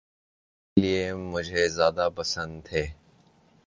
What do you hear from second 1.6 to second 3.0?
زیادہ پسند تھے۔